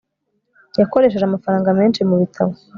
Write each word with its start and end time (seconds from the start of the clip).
Yakoresheje 0.79 1.25
amafaranga 1.27 1.77
menshi 1.79 2.07
mubitabo 2.09 2.53